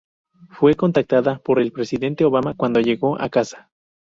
[0.49, 3.69] Fue contactada por el presidente Obama cuando llegó a casa.